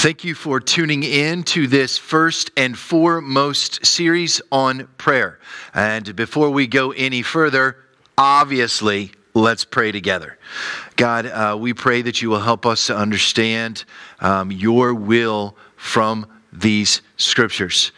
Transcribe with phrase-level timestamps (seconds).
[0.00, 5.40] Thank you for tuning in to this first and foremost series on prayer.
[5.74, 7.78] And before we go any further,
[8.16, 10.38] obviously, let's pray together.
[10.94, 13.84] God, uh, we pray that you will help us to understand
[14.20, 17.90] um, your will from these scriptures,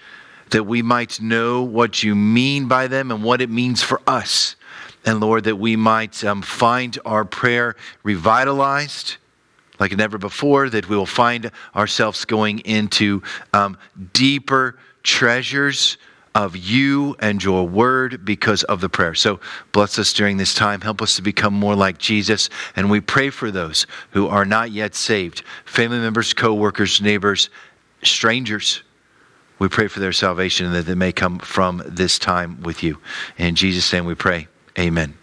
[0.52, 4.56] that we might know what you mean by them and what it means for us.
[5.04, 9.16] And Lord, that we might um, find our prayer revitalized
[9.80, 13.76] like never before, that we will find ourselves going into um,
[14.12, 15.96] deeper treasures
[16.34, 19.14] of you and your word because of the prayer.
[19.14, 19.40] So
[19.72, 20.80] bless us during this time.
[20.80, 22.50] Help us to become more like Jesus.
[22.76, 27.50] And we pray for those who are not yet saved family members, co workers, neighbors,
[28.02, 28.82] strangers.
[29.58, 32.98] We pray for their salvation and that they may come from this time with you.
[33.36, 34.48] In Jesus' name we pray.
[34.78, 35.19] Amen.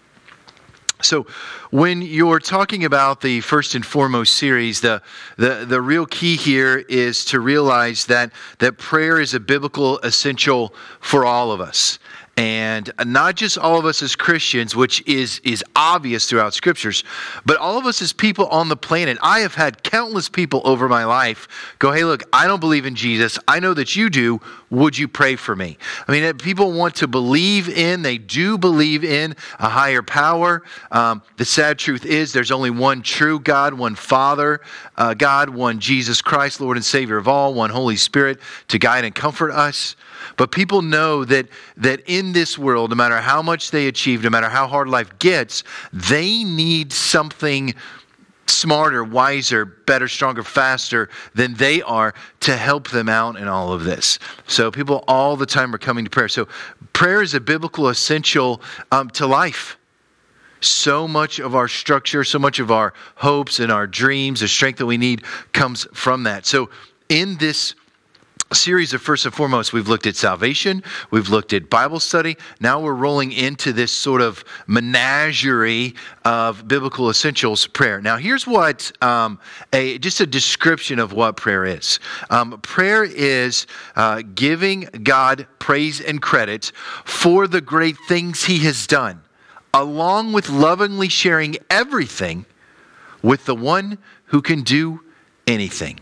[1.02, 1.28] So,
[1.70, 5.02] when you're talking about the first and foremost series, the,
[5.38, 10.74] the, the real key here is to realize that, that prayer is a biblical essential
[11.00, 12.00] for all of us
[12.38, 17.04] and not just all of us as Christians, which is is obvious throughout scriptures,
[17.46, 19.18] but all of us as people on the planet.
[19.24, 21.48] I have had countless people over my life
[21.80, 23.40] go, "Hey, look, I don't believe in Jesus.
[23.48, 24.40] I know that you do.
[24.70, 28.02] Would you pray for me?" I mean, people want to believe in.
[28.02, 30.64] They do believe in a higher power.
[30.92, 34.62] Um, the sad truth is, there's only one true God, one Father
[34.98, 39.06] uh, God, one Jesus Christ, Lord and Savior of all, one Holy Spirit to guide
[39.06, 39.96] and comfort us.
[40.36, 44.30] But people know that, that in this world, no matter how much they achieve, no
[44.30, 47.74] matter how hard life gets, they need something
[48.48, 53.84] smarter, wiser, better, stronger, faster than they are to help them out in all of
[53.84, 54.20] this.
[54.48, 56.30] So people all the time are coming to prayer.
[56.30, 56.48] So
[56.94, 59.78] prayer is a biblical essential um, to life.
[60.60, 64.78] So much of our structure, so much of our hopes and our dreams, the strength
[64.78, 66.46] that we need comes from that.
[66.46, 66.70] So
[67.10, 67.76] in this
[68.54, 70.82] series of first and foremost we've looked at salvation
[71.12, 72.38] we've looked at bible study.
[72.60, 78.02] Now we're rolling into this sort of menagerie of biblical essentials prayer.
[78.02, 79.40] Now here's what um,
[79.74, 82.00] a just a description of what prayer is.
[82.30, 86.72] Um, prayer is uh, giving god praise and credit
[87.04, 89.22] for the great things he has done
[89.74, 92.46] along with lovingly sharing everything
[93.22, 95.02] with the one who can do
[95.46, 96.00] anything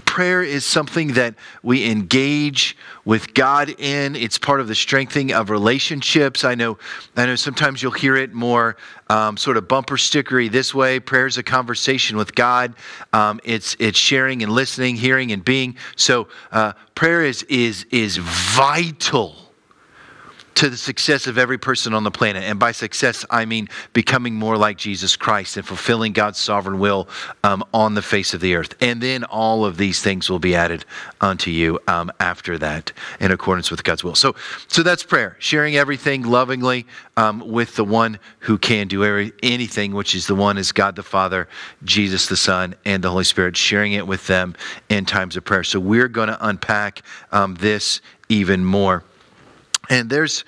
[0.00, 4.14] prayer is something that we engage with God in.
[4.16, 6.44] It's part of the strengthening of relationships.
[6.44, 6.78] I know,
[7.16, 7.36] I know.
[7.36, 8.76] Sometimes you'll hear it more
[9.08, 11.00] um, sort of bumper stickery this way.
[11.00, 12.74] Prayer is a conversation with God.
[13.12, 15.76] Um, it's it's sharing and listening, hearing and being.
[15.96, 19.39] So uh, prayer is is is vital
[20.54, 22.44] to the success of every person on the planet.
[22.44, 27.08] And by success, I mean becoming more like Jesus Christ and fulfilling God's sovereign will
[27.44, 28.74] um, on the face of the earth.
[28.80, 30.84] And then all of these things will be added
[31.20, 34.14] unto you um, after that in accordance with God's will.
[34.14, 34.34] So,
[34.68, 36.86] so that's prayer, sharing everything lovingly
[37.16, 40.96] um, with the one who can do every, anything, which is the one is God
[40.96, 41.48] the Father,
[41.84, 44.54] Jesus the Son, and the Holy Spirit, sharing it with them
[44.88, 45.64] in times of prayer.
[45.64, 49.04] So we're going to unpack um, this even more.
[49.88, 50.44] And there's,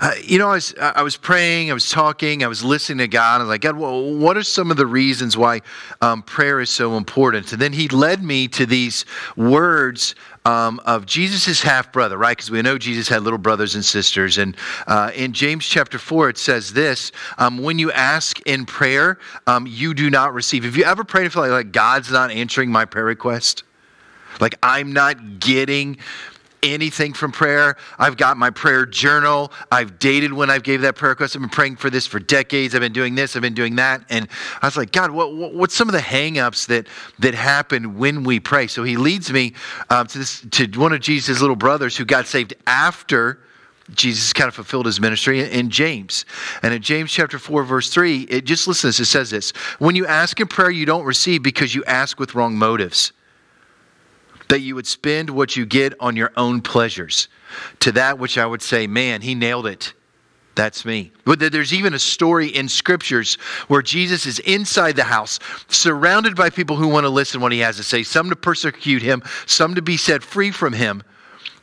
[0.00, 3.08] uh, you know, I was, I was praying, I was talking, I was listening to
[3.08, 3.40] God.
[3.40, 5.60] I was like, God, well, what are some of the reasons why
[6.00, 7.52] um, prayer is so important?
[7.52, 9.04] And then He led me to these
[9.36, 10.14] words
[10.46, 12.34] um, of Jesus' half brother, right?
[12.34, 14.38] Because we know Jesus had little brothers and sisters.
[14.38, 14.56] And
[14.86, 19.66] uh, in James chapter 4, it says this um, When you ask in prayer, um,
[19.66, 20.64] you do not receive.
[20.64, 23.64] Have you ever prayed and feel like, like God's not answering my prayer request?
[24.40, 25.98] Like I'm not getting
[26.62, 27.76] anything from prayer.
[27.98, 29.52] I've got my prayer journal.
[29.70, 31.36] I've dated when I've gave that prayer request.
[31.36, 32.74] I've been praying for this for decades.
[32.74, 33.36] I've been doing this.
[33.36, 34.02] I've been doing that.
[34.08, 34.28] And
[34.62, 36.86] I was like, God, what, what, what's some of the hangups that
[37.18, 38.66] that happen when we pray?
[38.66, 39.54] So He leads me
[39.90, 43.40] um, to this to one of Jesus' little brothers who got saved after.
[43.94, 46.26] Jesus kind of fulfilled his ministry in James.
[46.62, 49.00] And in James chapter 4, verse 3, it just listen to this.
[49.00, 52.34] It says this When you ask in prayer, you don't receive because you ask with
[52.34, 53.12] wrong motives
[54.48, 57.28] that you would spend what you get on your own pleasures.
[57.80, 59.94] To that which I would say, man, he nailed it.
[60.54, 61.12] That's me.
[61.24, 63.36] But there's even a story in scriptures
[63.68, 67.60] where Jesus is inside the house, surrounded by people who want to listen what he
[67.60, 71.04] has to say, some to persecute him, some to be set free from him.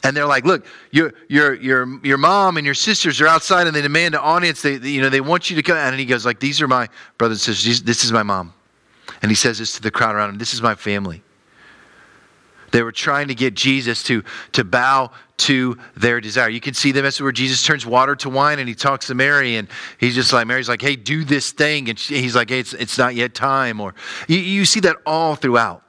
[0.03, 3.75] And they're like, look, your, your, your, your mom and your sisters are outside and
[3.75, 4.61] they demand an audience.
[4.61, 5.75] They, you know, they want you to come.
[5.75, 6.87] And he goes like, these are my
[7.17, 7.81] brothers and sisters.
[7.81, 8.53] This is my mom.
[9.21, 10.37] And he says this to the crowd around him.
[10.37, 11.21] This is my family.
[12.75, 16.49] They were trying to get Jesus to, to bow to their desire.
[16.49, 19.15] You can see the message where Jesus turns water to wine and he talks to
[19.15, 21.87] Mary and he's just like, Mary's like, hey, do this thing.
[21.89, 23.79] And he's like, hey, it's, it's not yet time.
[23.79, 23.95] Or
[24.27, 25.83] you, you see that all throughout.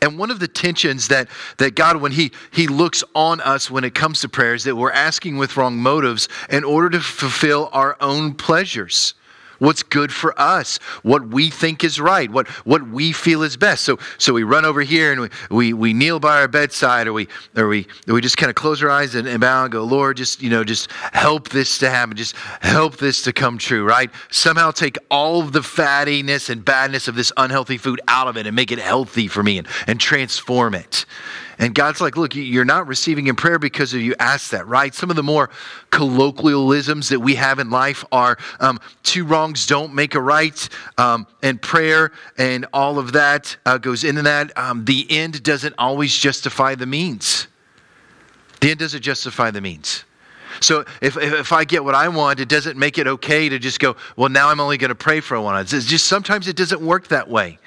[0.00, 1.28] And one of the tensions that,
[1.58, 4.76] that God, when he, he looks on us when it comes to prayer, is that
[4.76, 9.12] we're asking with wrong motives in order to fulfill our own pleasures
[9.64, 13.84] what's good for us, what we think is right, what, what we feel is best.
[13.84, 17.12] So, so we run over here and we, we, we kneel by our bedside or
[17.12, 19.72] we, or we, or we just kind of close our eyes and, and bow and
[19.72, 22.16] go, Lord, just, you know, just help this to happen.
[22.16, 24.10] Just help this to come true, right?
[24.30, 28.46] Somehow take all of the fattiness and badness of this unhealthy food out of it
[28.46, 31.06] and make it healthy for me and, and transform it.
[31.58, 34.94] And God's like, look, you're not receiving in prayer because of you asked that, right?
[34.94, 35.50] Some of the more
[35.90, 40.68] colloquialisms that we have in life are um, two wrongs don't make a right,
[40.98, 44.56] um, and prayer and all of that uh, goes into that.
[44.58, 47.46] Um, the end doesn't always justify the means.
[48.60, 50.04] The end doesn't justify the means.
[50.60, 53.80] So if, if I get what I want, it doesn't make it okay to just
[53.80, 55.60] go, well, now I'm only going to pray for one.
[55.60, 57.58] It's just sometimes it doesn't work that way.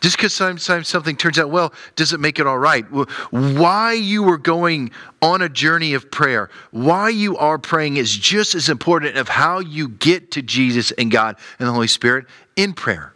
[0.00, 2.84] Just because sometimes something turns out well doesn't make it all right.
[3.30, 8.54] Why you are going on a journey of prayer, why you are praying is just
[8.54, 12.26] as important of how you get to Jesus and God and the Holy Spirit
[12.56, 13.12] in prayer.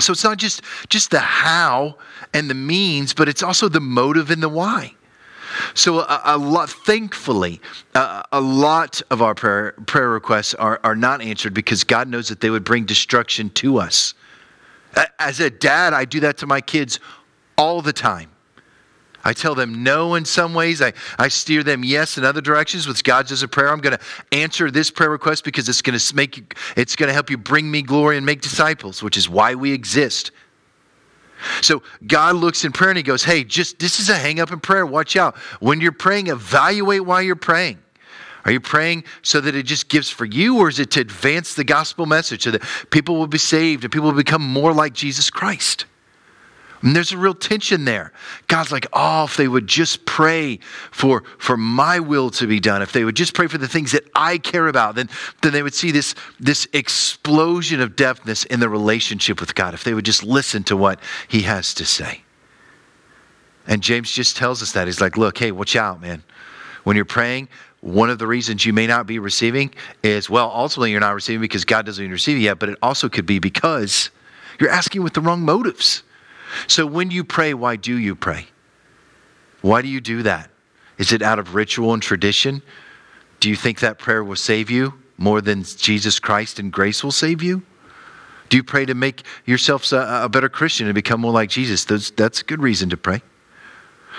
[0.00, 1.96] So it's not just just the how
[2.32, 4.94] and the means, but it's also the motive and the why.
[5.74, 7.60] So a, a lot, thankfully,
[7.94, 12.28] a, a lot of our prayer, prayer requests are, are not answered because God knows
[12.28, 14.14] that they would bring destruction to us.
[15.18, 17.00] As a dad, I do that to my kids
[17.56, 18.30] all the time.
[19.24, 20.80] I tell them no in some ways.
[20.80, 22.86] I, I steer them yes in other directions.
[22.86, 25.98] With God's as a prayer, I'm going to answer this prayer request because it's going
[25.98, 26.46] to make you,
[26.76, 29.72] it's going to help you bring me glory and make disciples, which is why we
[29.72, 30.30] exist.
[31.60, 34.50] So God looks in prayer and he goes, Hey, just this is a hang up
[34.50, 34.86] in prayer.
[34.86, 35.36] Watch out.
[35.60, 37.78] When you're praying, evaluate why you're praying.
[38.48, 41.52] Are you praying so that it just gives for you, or is it to advance
[41.52, 44.94] the gospel message so that people will be saved and people will become more like
[44.94, 45.84] Jesus Christ?
[46.80, 48.10] And there's a real tension there.
[48.46, 50.60] God's like, oh, if they would just pray
[50.92, 53.92] for, for my will to be done, if they would just pray for the things
[53.92, 55.10] that I care about, then,
[55.42, 59.84] then they would see this, this explosion of depthness in the relationship with God, if
[59.84, 62.22] they would just listen to what He has to say.
[63.66, 64.86] And James just tells us that.
[64.88, 66.22] He's like, look, hey, watch out, man.
[66.84, 67.48] When you're praying,
[67.80, 69.72] one of the reasons you may not be receiving
[70.02, 73.08] is, well, ultimately you're not receiving because God doesn't even receive yet, but it also
[73.08, 74.10] could be because
[74.58, 76.02] you're asking with the wrong motives.
[76.66, 78.46] So when you pray, why do you pray?
[79.60, 80.50] Why do you do that?
[80.98, 82.62] Is it out of ritual and tradition?
[83.40, 87.12] Do you think that prayer will save you more than Jesus Christ and grace will
[87.12, 87.62] save you?
[88.48, 91.84] Do you pray to make yourself a, better Christian and become more like Jesus?
[91.84, 93.22] That's a good reason to pray.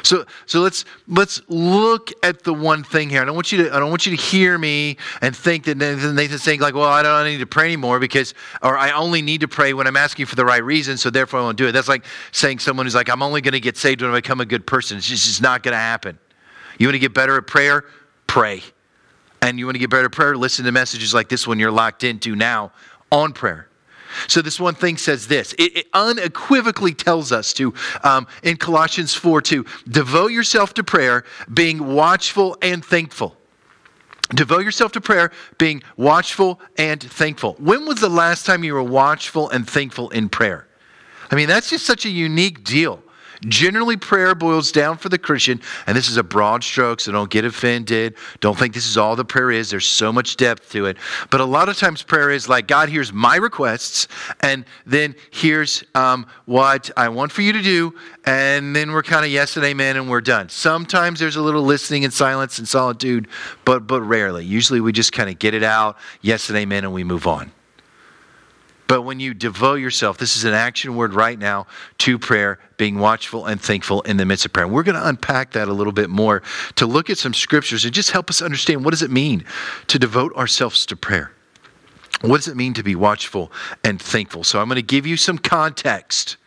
[0.04, 3.22] So, so let's let's look at the one thing here.
[3.22, 5.78] I don't want you to I don't want you to hear me and think that
[5.78, 9.42] Nathan's saying like, well, I don't need to pray anymore because, or I only need
[9.42, 11.72] to pray when I'm asking for the right reason, so therefore I won't do it.
[11.72, 14.42] That's like saying someone who's like, I'm only going to get saved when I become
[14.42, 14.98] a good person.
[14.98, 16.20] It's just it's not going to happen.
[16.78, 17.86] You want to get better at prayer?
[18.28, 18.62] Pray.
[19.42, 20.36] And you want to get better at prayer?
[20.36, 22.72] Listen to messages like this one you're locked into now
[23.12, 23.69] on prayer.
[24.28, 27.74] So, this one thing says this it, it unequivocally tells us to,
[28.04, 31.24] um, in Colossians 4 to devote yourself to prayer,
[31.54, 33.36] being watchful and thankful.
[34.34, 37.56] Devote yourself to prayer, being watchful and thankful.
[37.58, 40.68] When was the last time you were watchful and thankful in prayer?
[41.32, 43.02] I mean, that's just such a unique deal.
[43.48, 47.30] Generally, prayer boils down for the Christian, and this is a broad stroke, so don't
[47.30, 48.16] get offended.
[48.42, 49.70] Don't think this is all the prayer is.
[49.70, 50.98] There's so much depth to it.
[51.30, 54.08] But a lot of times, prayer is like, God, here's my requests,
[54.42, 57.94] and then here's um, what I want for you to do,
[58.26, 60.50] and then we're kind of yes and amen, and we're done.
[60.50, 63.28] Sometimes there's a little listening and silence and solitude,
[63.64, 64.44] but, but rarely.
[64.44, 67.52] Usually, we just kind of get it out, yes and amen, and we move on.
[68.90, 71.68] But when you devote yourself, this is an action word right now
[72.00, 74.66] to prayer, being watchful and thankful in the midst of prayer.
[74.66, 76.42] And we're going to unpack that a little bit more
[76.74, 79.46] to look at some scriptures and just help us understand what does it mean
[79.88, 81.32] to devote ourselves to prayer?
[82.22, 83.52] What does it mean to be watchful
[83.84, 84.44] and thankful?
[84.44, 86.38] So I'm going to give you some context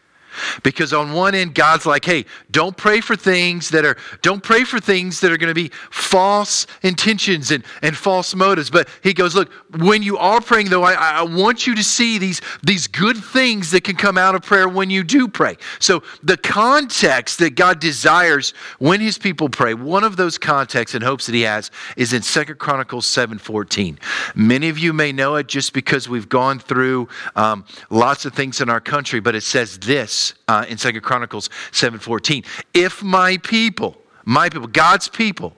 [0.63, 4.65] because on one end, God's like, hey, don't pray for things that are, don't pray
[4.65, 8.71] for things that are going to be false intentions and, and false motives.
[8.71, 12.19] But he goes, look, when you are praying, though, I, I want you to see
[12.19, 15.57] these, these good things that can come out of prayer when you do pray.
[15.79, 21.03] So the context that God desires when his people pray, one of those contexts and
[21.03, 23.99] hopes that he has is in Second Chronicles 7.14.
[24.35, 28.61] Many of you may know it just because we've gone through um, lots of things
[28.61, 32.45] in our country, but it says this uh, in Second Chronicles 7:14.
[32.75, 35.57] If my people, my people, God's people,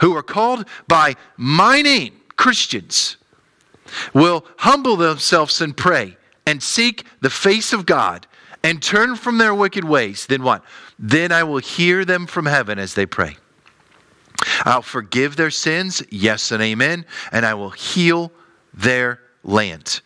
[0.00, 3.16] who are called by my name, Christians,
[4.12, 8.26] will humble themselves and pray and seek the face of God
[8.62, 10.64] and turn from their wicked ways, then what?
[10.98, 13.36] Then I will hear them from heaven as they pray.
[14.64, 18.32] I'll forgive their sins, yes and amen, and I will heal
[18.74, 20.00] their land.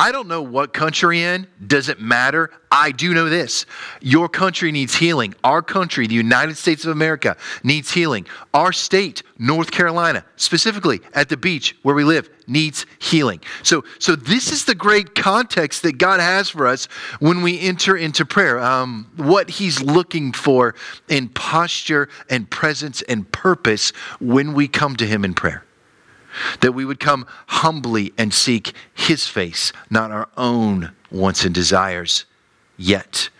[0.00, 2.50] I don't know what country in, doesn't matter.
[2.72, 3.66] I do know this.
[4.00, 5.34] Your country needs healing.
[5.44, 8.26] Our country, the United States of America, needs healing.
[8.54, 13.42] Our state, North Carolina, specifically at the beach where we live, needs healing.
[13.62, 16.86] So, so this is the great context that God has for us
[17.18, 18.58] when we enter into prayer.
[18.58, 20.76] Um, what He's looking for
[21.08, 25.62] in posture and presence and purpose when we come to Him in prayer
[26.60, 32.24] that we would come humbly and seek His face, not our own wants and desires
[32.76, 33.30] yet.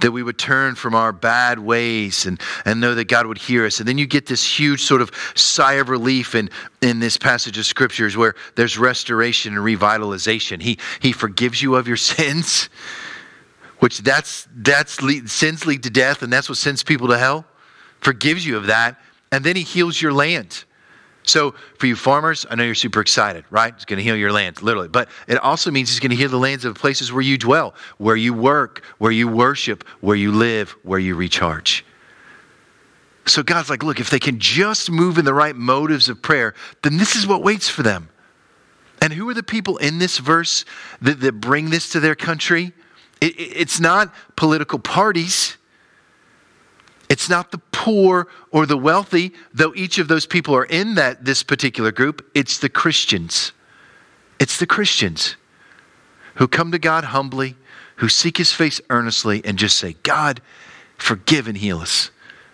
[0.00, 3.66] That we would turn from our bad ways and, and know that God would hear
[3.66, 3.80] us.
[3.80, 6.50] And then you get this huge sort of sigh of relief in,
[6.80, 10.62] in this passage of scriptures where there's restoration and revitalization.
[10.62, 12.68] He, he forgives you of your sins,
[13.80, 17.44] which that's, that's lead, sins lead to death, and that's what sends people to hell.
[18.00, 19.00] Forgives you of that.
[19.32, 20.64] And then He heals your land
[21.28, 23.74] so, for you farmers, I know you're super excited, right?
[23.74, 24.88] It's going to heal your land, literally.
[24.88, 27.36] But it also means it's going to heal the lands of the places where you
[27.36, 31.84] dwell, where you work, where you worship, where you live, where you recharge.
[33.26, 36.54] So, God's like, look, if they can just move in the right motives of prayer,
[36.82, 38.08] then this is what waits for them.
[39.02, 40.64] And who are the people in this verse
[41.02, 42.72] that, that bring this to their country?
[43.20, 45.57] It, it, it's not political parties.
[47.08, 51.24] It's not the poor or the wealthy, though each of those people are in that
[51.24, 52.28] this particular group.
[52.34, 53.52] It's the Christians.
[54.38, 55.36] It's the Christians
[56.34, 57.56] who come to God humbly,
[57.96, 60.40] who seek his face earnestly and just say, "God,
[60.96, 62.10] forgive and heal us."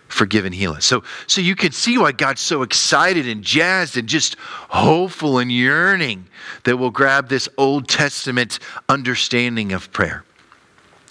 [0.07, 0.85] Forgive and heal us.
[0.85, 4.35] So, so you can see why God's so excited and jazzed and just
[4.69, 6.27] hopeful and yearning
[6.63, 10.23] that we'll grab this Old Testament understanding of prayer.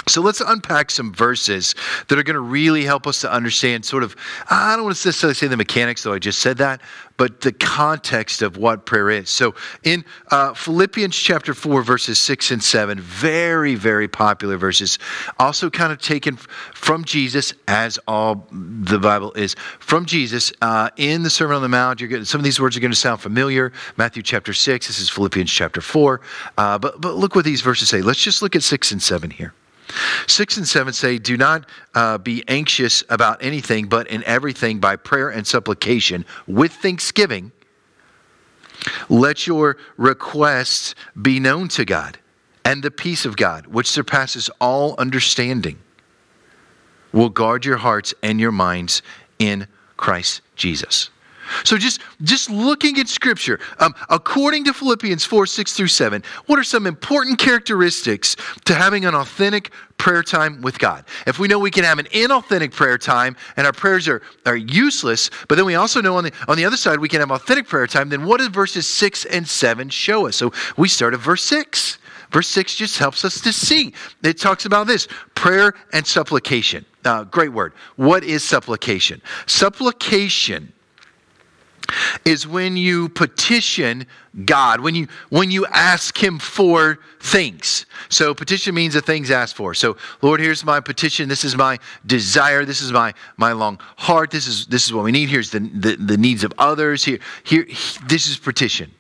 [0.07, 1.75] So let's unpack some verses
[2.09, 4.15] that are going to really help us to understand sort of,
[4.51, 6.83] I don't want to necessarily say the mechanics, though I just said that,
[7.17, 9.31] but the context of what prayer is.
[9.31, 14.99] So in uh, Philippians chapter 4, verses 6 and 7, very, very popular verses,
[15.39, 21.23] also kind of taken from Jesus, as all the Bible is, from Jesus uh, in
[21.23, 22.01] the Sermon on the Mount.
[22.01, 23.73] You're getting, some of these words are going to sound familiar.
[23.97, 26.21] Matthew chapter 6, this is Philippians chapter 4.
[26.59, 28.03] Uh, but, but look what these verses say.
[28.03, 29.55] Let's just look at 6 and 7 here.
[30.27, 34.97] Six and seven say, Do not uh, be anxious about anything, but in everything by
[34.97, 37.53] prayer and supplication with thanksgiving.
[39.09, 42.19] Let your requests be known to God,
[42.65, 45.79] and the peace of God, which surpasses all understanding,
[47.13, 49.03] will guard your hearts and your minds
[49.39, 51.11] in Christ Jesus.
[51.65, 56.59] So just, just looking at Scripture, um, according to Philippians 4 6 through 7, what
[56.59, 61.05] are some important characteristics to having an authentic prayer time with God?
[61.27, 64.57] If we know we can have an inauthentic prayer time and our prayers are, are
[64.57, 67.31] useless, but then we also know on the, on the other side we can have
[67.31, 70.37] authentic prayer time, then what does verses 6 and 7 show us?
[70.37, 71.99] So we start at verse 6.
[72.35, 73.95] Verse 6 just helps us to see.
[74.25, 76.85] It talks about this prayer and supplication.
[77.05, 77.75] Uh, great word.
[77.95, 79.23] What is supplication?
[79.47, 80.73] Supplication
[82.25, 84.07] is when you petition
[84.45, 87.87] God, when you when you ask him for things.
[88.09, 89.75] So petition means the things asked for.
[89.75, 91.29] So Lord, here's my petition.
[91.29, 92.65] This is my desire.
[92.65, 94.31] This is my my long heart.
[94.31, 95.29] This is this is what we need.
[95.29, 97.05] Here's the the, the needs of others.
[97.05, 97.67] Here here
[98.09, 98.91] this is petition.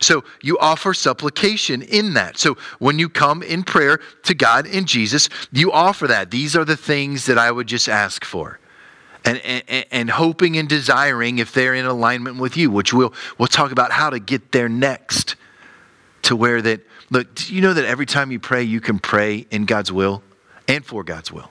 [0.00, 2.38] So you offer supplication in that.
[2.38, 6.30] So when you come in prayer to God in Jesus, you offer that.
[6.30, 8.58] These are the things that I would just ask for
[9.24, 13.48] and, and, and, hoping and desiring if they're in alignment with you, which we'll, we'll
[13.48, 15.36] talk about how to get there next
[16.22, 19.46] to where that, look, do you know that every time you pray, you can pray
[19.50, 20.22] in God's will
[20.68, 21.50] and for God's will?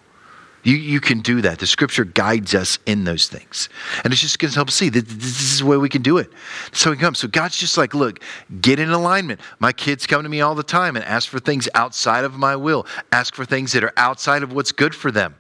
[0.63, 1.57] You, you can do that.
[1.57, 3.67] The scripture guides us in those things.
[4.03, 6.19] And it's just going to help see that this is the way we can do
[6.19, 6.29] it.
[6.71, 7.15] So we come.
[7.15, 8.19] So God's just like, look,
[8.61, 9.39] get in alignment.
[9.59, 12.55] My kids come to me all the time and ask for things outside of my
[12.55, 15.35] will, ask for things that are outside of what's good for them.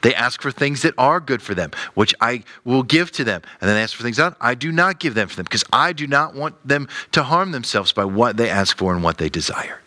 [0.00, 3.42] They ask for things that are good for them, which I will give to them.
[3.60, 5.64] And then they ask for things that I do not give them for them because
[5.72, 9.18] I do not want them to harm themselves by what they ask for and what
[9.18, 9.80] they desire.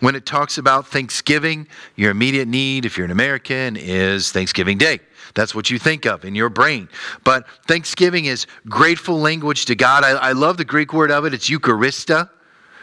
[0.00, 4.98] When it talks about Thanksgiving, your immediate need, if you're an American, is Thanksgiving Day.
[5.34, 6.88] That's what you think of in your brain.
[7.24, 10.04] But Thanksgiving is grateful language to God.
[10.04, 11.34] I, I love the Greek word of it.
[11.34, 12.28] It's Eucharista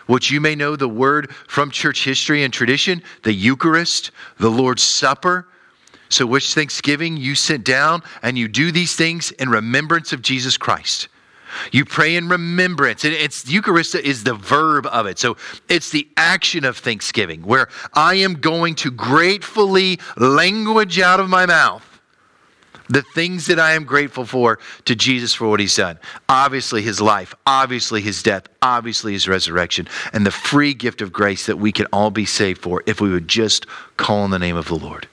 [0.09, 4.09] which you may know the word from church history and tradition, the Eucharist,
[4.39, 5.47] the Lord's Supper.
[6.09, 10.57] So, which Thanksgiving you sit down and you do these things in remembrance of Jesus
[10.57, 11.07] Christ.
[11.71, 13.03] You pray in remembrance.
[13.03, 15.19] And it's Eucharist is the verb of it.
[15.19, 15.37] So
[15.67, 21.45] it's the action of thanksgiving where I am going to gratefully language out of my
[21.45, 21.85] mouth
[22.89, 25.99] the things that I am grateful for to Jesus for what he's done.
[26.27, 31.45] Obviously, his life, obviously, his death, obviously, his resurrection, and the free gift of grace
[31.45, 34.55] that we can all be saved for if we would just call on the name
[34.55, 35.07] of the Lord.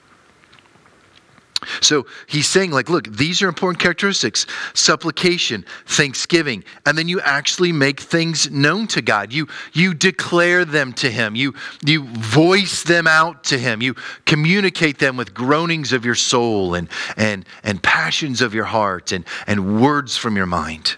[1.81, 7.71] So he's saying, like, look, these are important characteristics supplication, thanksgiving, and then you actually
[7.71, 9.33] make things known to God.
[9.33, 11.53] You, you declare them to Him, you,
[11.85, 13.95] you voice them out to Him, you
[14.25, 19.25] communicate them with groanings of your soul and, and, and passions of your heart and,
[19.45, 20.97] and words from your mind.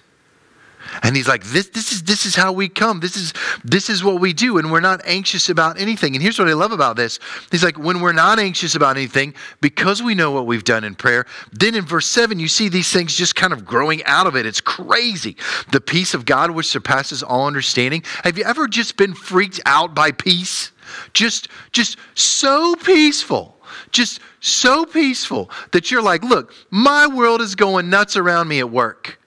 [1.03, 3.00] And he's like, this, this, is, this is how we come.
[3.00, 4.58] This is, this is what we do.
[4.58, 6.15] And we're not anxious about anything.
[6.15, 7.20] And here's what I love about this.
[7.51, 10.96] He's like, when we're not anxious about anything, because we know what we've done in
[10.96, 14.36] prayer, then in verse 7, you see these things just kind of growing out of
[14.36, 14.46] it.
[14.46, 15.38] It's crazy.
[15.72, 18.03] The peace of God, which surpasses all understanding.
[18.24, 20.72] Have you ever just been freaked out by peace?
[21.13, 23.56] Just, just so peaceful
[23.91, 28.70] just so peaceful that you're like, look, my world is going nuts around me at
[28.70, 29.19] work.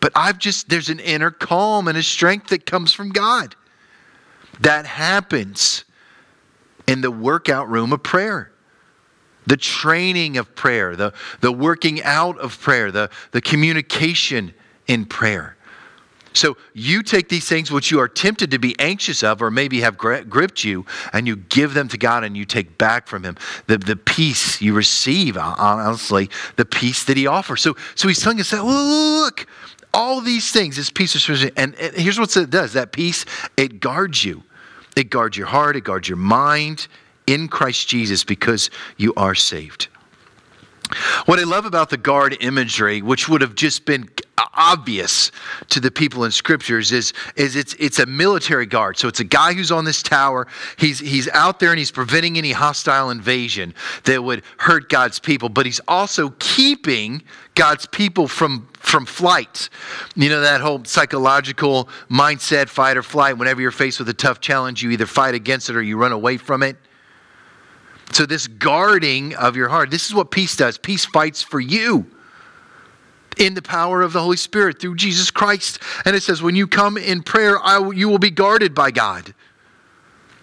[0.00, 3.56] But I've just, there's an inner calm and a strength that comes from God.
[4.60, 5.84] That happens
[6.86, 8.52] in the workout room of prayer.
[9.46, 14.52] The training of prayer, the, the working out of prayer, the, the communication
[14.86, 15.56] in prayer.
[16.36, 19.80] So you take these things which you are tempted to be anxious of or maybe
[19.80, 20.84] have gripped you,
[21.14, 23.36] and you give them to God and you take back from Him
[23.66, 27.62] the, the peace you receive, honestly, the peace that He offers.
[27.62, 29.46] So, so He's telling us that, look,
[29.96, 31.52] all these things, this peace of.
[31.56, 33.24] And, and here's what it does that peace,
[33.56, 34.44] it guards you.
[34.94, 36.86] It guards your heart, it guards your mind
[37.26, 39.88] in Christ Jesus because you are saved.
[41.26, 44.08] What I love about the guard imagery, which would have just been
[44.54, 45.32] obvious
[45.68, 48.96] to the people in scriptures is, is it's, it's a military guard.
[48.98, 50.46] So it's a guy who's on this tower.
[50.78, 53.74] He's, he's out there and he's preventing any hostile invasion
[54.04, 57.22] that would hurt God's people, but he's also keeping
[57.54, 59.68] God's people from, from flight.
[60.14, 63.38] You know, that whole psychological mindset, fight or flight.
[63.38, 66.12] Whenever you're faced with a tough challenge, you either fight against it or you run
[66.12, 66.76] away from it.
[68.12, 70.78] So, this guarding of your heart, this is what peace does.
[70.78, 72.06] Peace fights for you
[73.36, 75.78] in the power of the Holy Spirit through Jesus Christ.
[76.04, 77.58] And it says, when you come in prayer,
[77.92, 79.34] you will be guarded by God.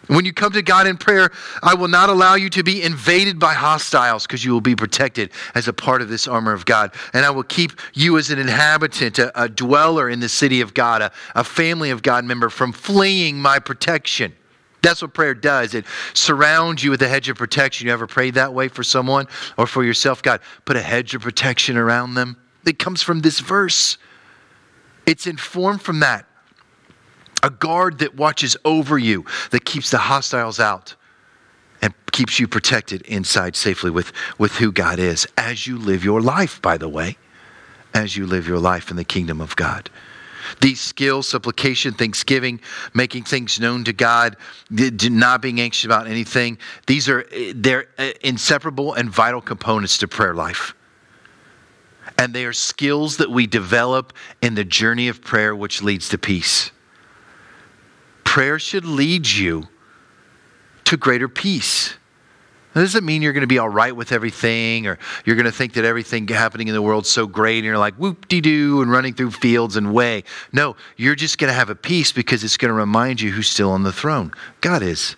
[0.08, 3.40] When you come to God in prayer, I will not allow you to be invaded
[3.40, 6.94] by hostiles because you will be protected as a part of this armor of God.
[7.14, 10.74] And I will keep you as an inhabitant, a, a dweller in the city of
[10.74, 14.34] God, a, a family of God member from fleeing my protection.
[14.84, 15.74] That's what prayer does.
[15.74, 17.88] It surrounds you with a hedge of protection.
[17.88, 20.22] You ever prayed that way for someone or for yourself?
[20.22, 23.98] God, put a hedge of protection around them It comes from this verse.
[25.06, 26.26] It's informed from that.
[27.42, 30.96] A guard that watches over you, that keeps the hostiles out
[31.82, 36.22] and keeps you protected inside safely with, with who God is as you live your
[36.22, 37.18] life, by the way,
[37.94, 39.90] as you live your life in the kingdom of God.
[40.62, 42.60] These skills, supplication, thanksgiving,
[42.94, 44.38] making things known to God,
[44.70, 47.26] not being anxious about anything, these are
[47.56, 50.76] they're uh, inseparable and vital components to prayer life.
[52.18, 56.18] And they are skills that we develop in the journey of prayer, which leads to
[56.18, 56.72] peace.
[58.24, 59.68] Prayer should lead you
[60.86, 61.96] to greater peace.
[62.74, 65.74] Doesn't mean you're going to be all right with everything or you're going to think
[65.74, 68.92] that everything happening in the world's so great and you're like whoop de doo and
[68.92, 70.24] running through fields and way.
[70.52, 73.48] No, you're just going to have a peace because it's going to remind you who's
[73.48, 74.32] still on the throne.
[74.62, 75.16] God is.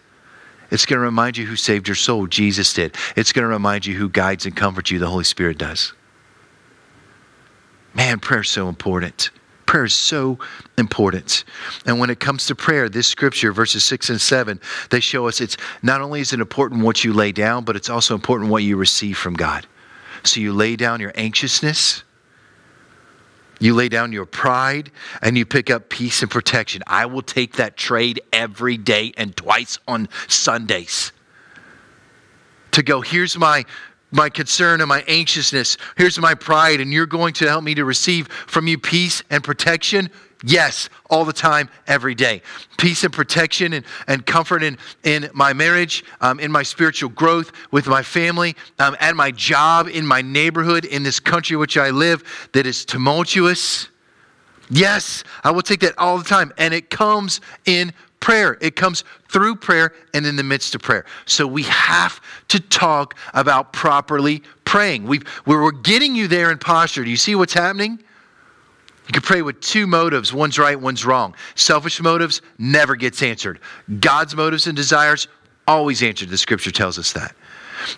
[0.72, 2.28] It's going to remind you who saved your soul.
[2.28, 2.96] Jesus did.
[3.15, 5.00] It's going to remind you who guides and comforts you.
[5.00, 5.94] The Holy Spirit does.
[7.94, 9.30] Man, prayer is so important.
[9.65, 10.38] Prayer is so
[10.78, 11.43] important.
[11.86, 14.60] And when it comes to prayer, this scripture, verses 6 and 7,
[14.91, 17.89] they show us it's not only is it important what you lay down, but it's
[17.89, 19.65] also important what you receive from God.
[20.23, 22.04] So you lay down your anxiousness,
[23.60, 26.84] you lay down your pride, and you pick up peace and protection.
[26.86, 31.12] I will take that trade every day and twice on Sundays.
[32.71, 33.65] To go, here's my
[34.15, 35.78] my concern and my anxiousness.
[35.97, 39.43] Here's my pride, and you're going to help me to receive from you peace and
[39.43, 40.10] protection.
[40.43, 42.41] Yes, all the time, every day.
[42.78, 47.51] Peace and protection and, and comfort in, in my marriage, um, in my spiritual growth,
[47.71, 51.89] with my family, um, at my job, in my neighborhood, in this country which I
[51.89, 52.23] live
[52.54, 53.89] that is tumultuous.
[54.69, 56.54] Yes, I will take that all the time.
[56.58, 57.93] And it comes in
[58.25, 58.57] prayer.
[58.59, 61.05] It comes through prayer and in the midst of prayer.
[61.27, 65.05] So we have to talk about properly praying.
[65.05, 67.03] we we're getting you there in posture.
[67.03, 67.99] Do you see what's happening?
[69.05, 71.35] You can pray with two motives one's right, one's wrong.
[71.53, 73.59] Selfish motives never gets answered.
[73.99, 75.27] God's motives and desires
[75.67, 76.29] always answered.
[76.29, 77.35] The scripture tells us that.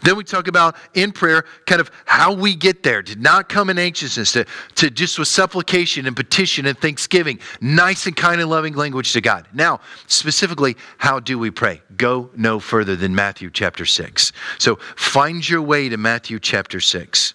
[0.02, 3.02] Then we talk about in prayer kind of how we get there.
[3.04, 4.46] To not come in anxiousness, to,
[4.76, 9.22] to just with supplication and petition and thanksgiving, nice and kind and loving language to
[9.22, 9.48] God.
[9.54, 11.82] Now, specifically, how do we pray?
[11.96, 14.32] Go no further than Matthew chapter 6.
[14.58, 17.34] So find your way to Matthew chapter 6.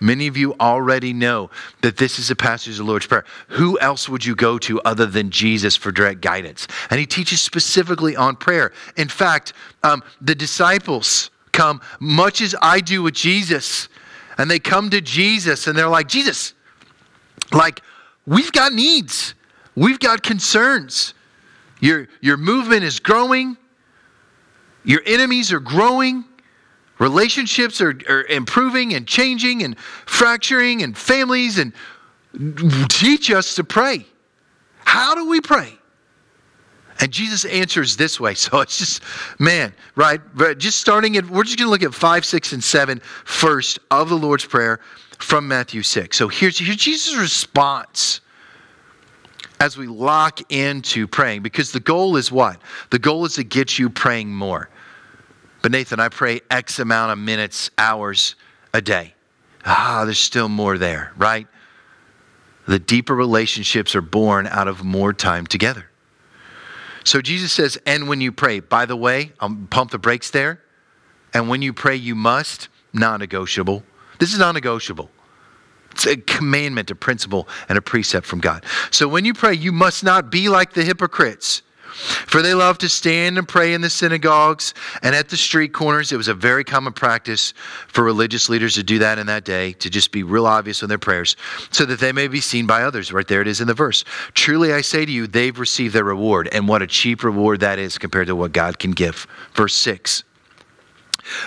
[0.00, 3.24] Many of you already know that this is a passage of the Lord's Prayer.
[3.48, 6.66] Who else would you go to other than Jesus for direct guidance?
[6.90, 8.72] And he teaches specifically on prayer.
[8.96, 13.88] In fact, um, the disciples come much as I do with Jesus,
[14.36, 16.52] and they come to Jesus and they're like, Jesus,
[17.52, 17.80] like,
[18.26, 19.34] we've got needs,
[19.74, 21.14] we've got concerns.
[21.80, 23.56] Your, your movement is growing,
[24.84, 26.24] your enemies are growing
[26.98, 31.72] Relationships are, are improving and changing and fracturing and families and
[32.88, 34.06] teach us to pray.
[34.84, 35.76] How do we pray?
[37.04, 38.34] And Jesus answers this way.
[38.44, 39.02] So it's just,
[39.38, 40.20] man, right?
[40.56, 44.08] Just starting at, we're just going to look at 5, 6, and 7 first of
[44.08, 44.80] the Lord's Prayer
[45.18, 46.16] from Matthew 6.
[46.16, 48.22] So here's, here's Jesus' response
[49.60, 52.58] as we lock into praying, because the goal is what?
[52.88, 54.70] The goal is to get you praying more.
[55.60, 58.34] But Nathan, I pray X amount of minutes, hours
[58.72, 59.14] a day.
[59.66, 61.46] Ah, there's still more there, right?
[62.66, 65.90] The deeper relationships are born out of more time together.
[67.04, 70.60] So Jesus says, and when you pray, by the way, I'll pump the brakes there.
[71.32, 73.82] And when you pray, you must, non negotiable.
[74.18, 75.10] This is non negotiable.
[75.90, 78.64] It's a commandment, a principle, and a precept from God.
[78.90, 81.62] So when you pray, you must not be like the hypocrites
[81.94, 86.10] for they love to stand and pray in the synagogues and at the street corners.
[86.12, 87.54] It was a very common practice
[87.88, 90.88] for religious leaders to do that in that day, to just be real obvious in
[90.88, 91.36] their prayers,
[91.70, 93.12] so that they may be seen by others.
[93.12, 94.04] Right there it is in the verse.
[94.34, 96.48] Truly I say to you, they've received their reward.
[96.52, 99.26] And what a cheap reward that is compared to what God can give.
[99.54, 100.24] Verse 6.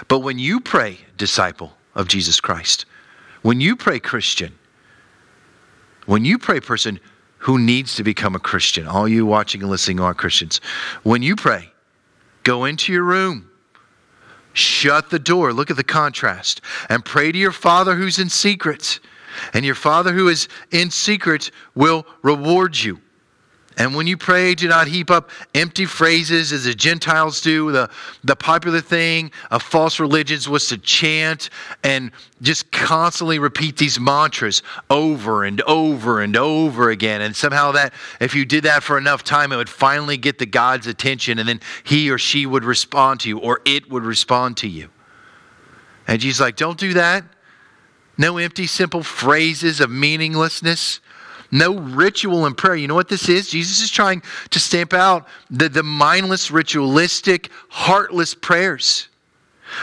[0.08, 2.86] But when you pray, disciple of Jesus Christ,
[3.42, 4.58] when you pray, Christian,
[6.06, 7.00] when you pray, person,
[7.48, 10.60] who needs to become a Christian, all you watching and listening are Christians,
[11.04, 11.72] when you pray,
[12.44, 13.50] go into your room,
[14.52, 19.00] shut the door, look at the contrast, and pray to your Father who's in secret.
[19.54, 23.00] And your Father who is in secret will reward you.
[23.78, 27.72] And when you pray, do not heap up empty phrases as the Gentiles do.
[27.72, 27.90] The,
[28.24, 31.52] the popular thing of false religions was to chant
[31.84, 32.12] and
[32.42, 37.22] just constantly repeat these mantras over and over and over again.
[37.22, 40.48] And somehow, that if you did that for enough time, it would finally get the
[40.48, 44.58] God's attention, and then he or she would respond to you, or it would respond
[44.58, 44.90] to you.
[46.08, 47.26] And Jesus like, don't do that.
[48.18, 51.00] No empty, simple phrases of meaninglessness
[51.52, 52.76] no ritual in prayer.
[52.76, 53.50] You know what this is?
[53.50, 59.10] Jesus is trying to stamp out the, the mindless, ritualistic, heartless prayers.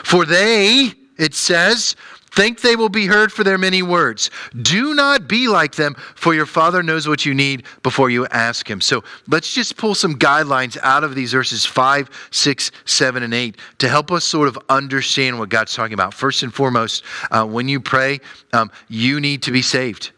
[0.02, 1.96] For they, it says,
[2.34, 4.30] think they will be heard for their many words.
[4.62, 8.68] Do not be like them, for your Father knows what you need before you ask
[8.68, 8.80] Him.
[8.80, 13.56] So let's just pull some guidelines out of these verses 5, 6, 7, and 8
[13.78, 16.12] to help us sort of understand what God's talking about.
[16.12, 18.20] First and foremost, uh, when you pray,
[18.52, 20.10] um, you need to be saved.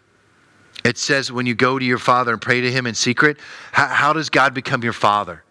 [0.87, 3.39] It says when you go to your father and pray to him in secret,
[3.73, 5.43] how, how does God become your father?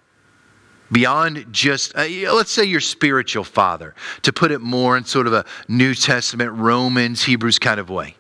[0.91, 5.34] Beyond just, uh, let's say your spiritual father, to put it more in sort of
[5.34, 8.15] a New Testament, Romans, Hebrews kind of way.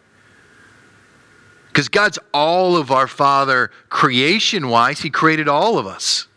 [1.67, 6.27] Because God's all of our Father creation wise, He created all of us.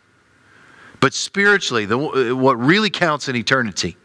[1.01, 1.97] But spiritually, the,
[2.35, 3.97] what really counts in eternity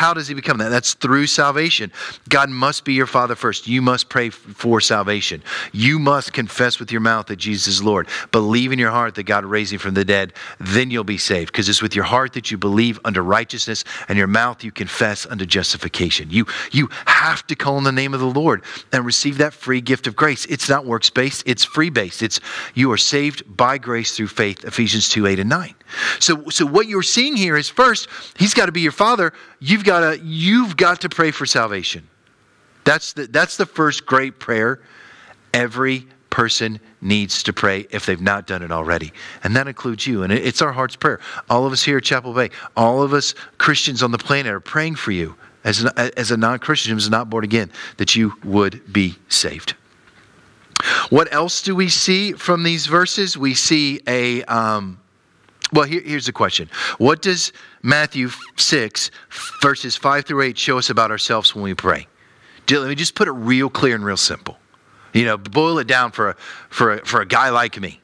[0.00, 0.70] how does he become that?
[0.70, 1.92] That's through salvation.
[2.26, 3.68] God must be your Father first.
[3.68, 5.42] You must pray for salvation.
[5.72, 8.08] You must confess with your mouth that Jesus is Lord.
[8.32, 10.32] Believe in your heart that God raised him from the dead.
[10.58, 11.52] Then you'll be saved.
[11.52, 15.26] Because it's with your heart that you believe unto righteousness, and your mouth you confess
[15.26, 16.30] unto justification.
[16.30, 19.82] You, you have to call on the name of the Lord and receive that free
[19.82, 20.46] gift of grace.
[20.46, 22.22] It's not works based, it's free based.
[22.22, 22.40] It's
[22.72, 25.74] you are saved by grace through faith, Ephesians 2 8 and 9.
[26.18, 29.32] So, so what you're seeing here is first, he's got to be your father.
[29.58, 32.08] You've got to, you've got to pray for salvation.
[32.84, 34.80] That's the, that's the first great prayer
[35.52, 39.12] every person needs to pray if they've not done it already.
[39.42, 40.22] And that includes you.
[40.22, 41.20] And it's our heart's prayer.
[41.48, 44.60] All of us here at Chapel Bay, all of us Christians on the planet are
[44.60, 48.32] praying for you as, an, as a non Christian who's not born again, that you
[48.44, 49.74] would be saved.
[51.10, 53.36] What else do we see from these verses?
[53.36, 54.44] We see a.
[54.44, 54.99] Um,
[55.72, 57.52] well, here, here's the question What does
[57.82, 59.10] Matthew 6,
[59.62, 62.06] verses 5 through 8, show us about ourselves when we pray?
[62.68, 64.58] Let me just put it real clear and real simple.
[65.12, 66.36] You know, boil it down for a,
[66.68, 68.00] for a, for a guy like me.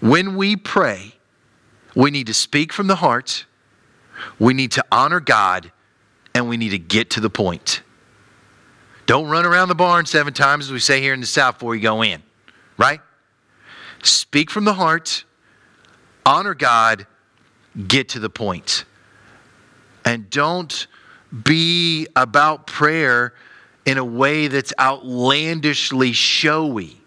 [0.00, 1.14] When we pray,
[1.94, 3.46] we need to speak from the heart,
[4.38, 5.70] we need to honor God,
[6.34, 7.82] and we need to get to the point.
[9.06, 11.76] Don't run around the barn seven times, as we say here in the South, before
[11.76, 12.22] you go in,
[12.76, 13.00] right?
[14.02, 15.24] Speak from the heart,
[16.26, 17.06] honor God,
[17.88, 18.84] get to the point.
[20.04, 20.86] And don't
[21.44, 23.32] be about prayer
[23.86, 27.00] in a way that's outlandishly showy.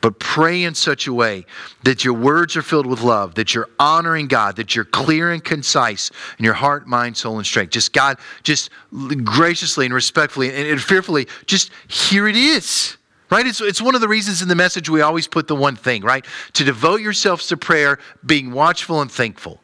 [0.00, 1.46] But pray in such a way
[1.82, 5.42] that your words are filled with love, that you're honoring God, that you're clear and
[5.42, 7.70] concise in your heart, mind, soul, and strength.
[7.70, 8.70] Just God, just
[9.24, 12.96] graciously and respectfully and fearfully, just here it is.
[13.30, 13.46] Right?
[13.46, 16.02] It's, it's one of the reasons in the message we always put the one thing,
[16.02, 16.24] right?
[16.54, 19.60] To devote yourselves to prayer, being watchful and thankful.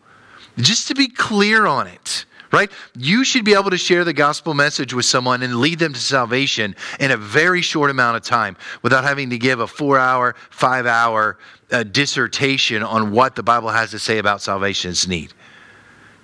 [0.58, 2.70] Just to be clear on it right?
[2.96, 5.98] You should be able to share the gospel message with someone and lead them to
[5.98, 10.36] salvation in a very short amount of time without having to give a four hour,
[10.50, 11.38] five hour
[11.72, 15.32] uh, dissertation on what the Bible has to say about salvation's need.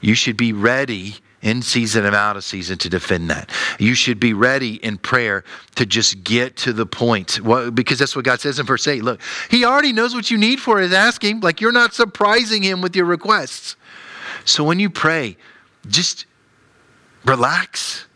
[0.01, 3.51] You should be ready in season and out of season to defend that.
[3.79, 5.45] You should be ready in prayer
[5.77, 7.39] to just get to the point.
[7.75, 9.03] Because that's what God says in verse 8.
[9.05, 9.21] Look,
[9.51, 11.41] He already knows what you need for His asking.
[11.41, 13.77] Like you're not surprising Him with your requests.
[14.45, 15.37] So when you pray,
[15.87, 16.27] just
[17.25, 18.07] relax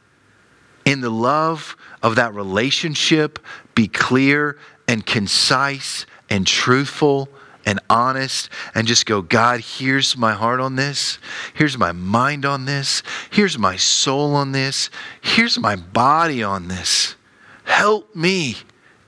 [0.85, 3.39] in the love of that relationship.
[3.75, 4.59] Be clear
[4.89, 7.29] and concise and truthful
[7.65, 11.19] and honest and just go, God, here's my heart on this.
[11.55, 13.03] Here's my mind on this.
[13.31, 14.91] Here's my soul on this.
[15.21, 17.17] Here's my body on this.
[17.65, 18.57] Help me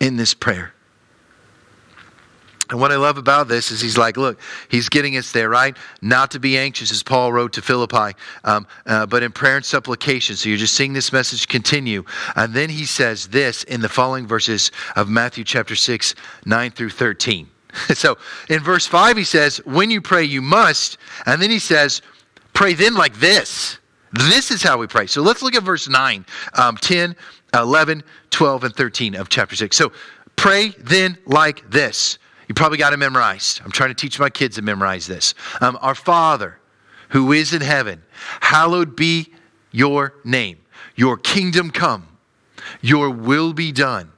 [0.01, 0.75] in this prayer.
[2.71, 4.41] And what I love about this is he's like, look,
[4.71, 5.77] he's getting us there, right?
[6.01, 9.65] Not to be anxious, as Paul wrote to Philippi, um, uh, but in prayer and
[9.65, 10.35] supplication.
[10.37, 12.05] So you're just seeing this message continue.
[12.35, 16.15] And then he says this in the following verses of Matthew chapter 6,
[16.47, 17.49] 9 through 13.
[17.95, 20.99] so in verse 5, he says, when you pray, you must.
[21.27, 22.03] And then he says,
[22.53, 23.79] pray then like this.
[24.13, 25.07] This is how we pray.
[25.07, 27.17] So let's look at verse 9, um, 10,
[27.53, 29.77] 11, 12, and 13 of chapter 6.
[29.77, 29.93] So
[30.37, 32.19] pray then like this.
[32.49, 33.61] You probably got it memorized.
[33.65, 35.35] I'm trying to teach my kids to memorize this.
[35.61, 36.59] Um, Our Father,
[37.09, 38.03] who is in heaven,
[38.41, 39.33] hallowed be
[39.73, 40.59] your name.
[40.95, 42.07] Your kingdom come.
[42.81, 44.13] Your will be done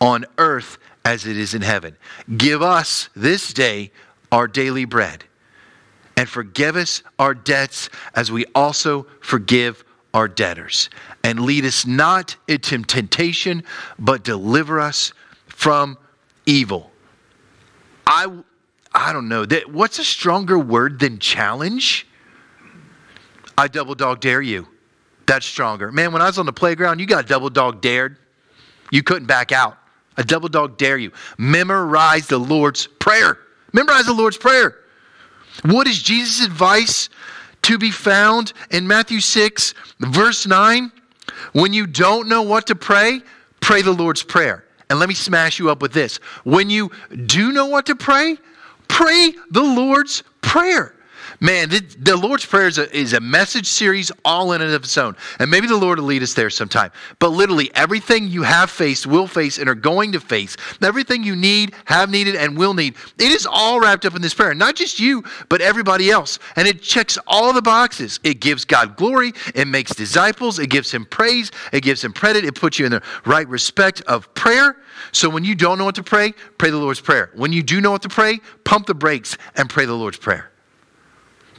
[0.00, 1.96] on earth as it is in heaven.
[2.36, 3.90] Give us this day
[4.30, 5.24] our daily bread.
[6.16, 10.90] And forgive us our debts as we also forgive our debtors.
[11.24, 13.64] And lead us not into temptation,
[13.98, 15.12] but deliver us
[15.46, 15.96] from
[16.46, 16.90] evil.
[18.06, 18.26] I,
[18.92, 19.46] I don't know.
[19.46, 22.06] That, what's a stronger word than challenge?
[23.56, 24.66] I double dog dare you.
[25.26, 25.92] That's stronger.
[25.92, 28.16] Man, when I was on the playground, you got double dog dared.
[28.90, 29.78] You couldn't back out.
[30.16, 31.12] A double dog dare you.
[31.38, 33.38] Memorize the Lord's Prayer.
[33.72, 34.76] Memorize the Lord's Prayer.
[35.64, 37.08] What is Jesus' advice
[37.62, 40.90] to be found in Matthew 6, verse 9?
[41.52, 43.20] When you don't know what to pray,
[43.60, 44.64] pray the Lord's Prayer.
[44.88, 46.16] And let me smash you up with this.
[46.44, 46.90] When you
[47.26, 48.36] do know what to pray,
[48.88, 50.94] pray the Lord's Prayer.
[51.42, 54.84] Man, the, the, Lord's Prayer is a, is a message series all in and of
[54.84, 55.16] its own.
[55.38, 56.90] And maybe the Lord will lead us there sometime.
[57.18, 61.34] But literally, everything you have faced, will face, and are going to face, everything you
[61.34, 64.52] need, have needed, and will need, it is all wrapped up in this prayer.
[64.52, 66.38] Not just you, but everybody else.
[66.56, 68.20] And it checks all the boxes.
[68.22, 72.44] It gives God glory, it makes disciples, it gives Him praise, it gives Him credit,
[72.44, 74.76] it puts you in the right respect of prayer.
[75.12, 77.30] So when you don't know what to pray, pray the Lord's Prayer.
[77.34, 80.49] When you do know what to pray, pump the brakes and pray the Lord's Prayer.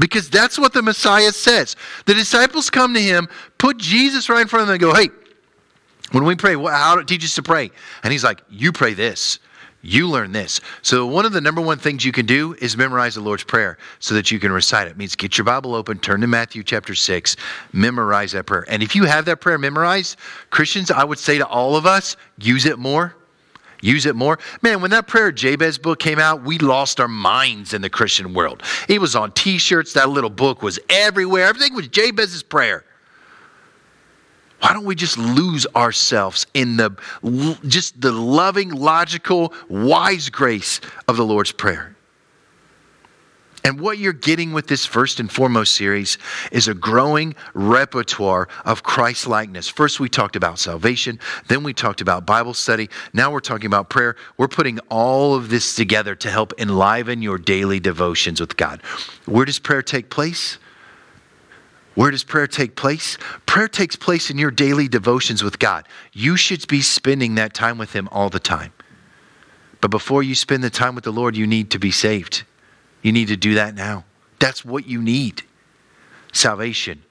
[0.02, 1.76] Because that's what the Messiah says.
[2.08, 5.10] The disciples come to him, put Jesus right in front of them, and go, hey,
[6.12, 7.70] when we pray, how to teach us to pray?
[8.04, 9.38] And he's like, you pray this.
[9.84, 10.60] You learn this.
[10.82, 13.78] So, one of the number one things you can do is memorize the Lord's Prayer
[14.00, 14.92] so that you can recite it.
[14.92, 14.98] it.
[14.98, 17.36] means get your Bible open, turn to Matthew chapter 6,
[17.74, 18.66] memorize that prayer.
[18.68, 20.18] And if you have that prayer memorized,
[20.52, 23.16] Christians, I would say to all of us, use it more
[23.82, 24.40] use it more.
[24.62, 28.34] Man, when that prayer Jabez book came out, we lost our minds in the Christian
[28.34, 28.64] world.
[28.88, 31.46] It was on t shirts, that little book was everywhere.
[31.46, 32.86] Everything was Jabez's prayer.
[34.62, 36.92] Why don't we just lose ourselves in the
[37.68, 41.91] just the loving, logical, wise grace of the Lord's Prayer?
[43.64, 46.18] And what you're getting with this first and foremost series
[46.52, 49.68] is a growing repertoire of Christ likeness.
[49.70, 52.90] First, we talked about salvation, then, we talked about Bible study.
[53.14, 54.16] Now, we're talking about prayer.
[54.38, 58.82] We're putting all of this together to help enliven your daily devotions with God.
[59.26, 60.58] Where does prayer take place?
[61.94, 63.18] Where does prayer take place?
[63.46, 65.88] Prayer takes place in your daily devotions with God.
[66.14, 68.74] You should be spending that time with Him all the time.
[69.82, 72.44] But before you spend the time with the Lord, you need to be saved.
[73.02, 74.06] You need to do that now.
[74.40, 75.44] That's what you need
[76.34, 77.04] salvation,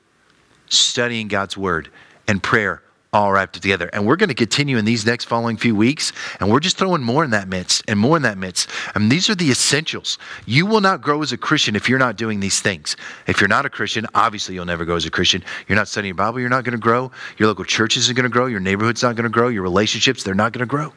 [0.68, 1.90] studying God's Word,
[2.26, 3.90] and prayer all wrapped together.
[3.92, 7.02] And we're going to continue in these next following few weeks, and we're just throwing
[7.02, 8.68] more in that midst and more in that midst.
[8.94, 10.18] And these are the essentials.
[10.46, 12.96] You will not grow as a Christian if you're not doing these things.
[13.26, 15.44] If you're not a Christian, obviously you'll never grow as a Christian.
[15.66, 17.10] You're not studying your Bible, you're not going to grow.
[17.36, 18.46] Your local church isn't going to grow.
[18.46, 19.48] Your neighborhood's not going to grow.
[19.48, 20.92] Your relationships, they're not going to grow.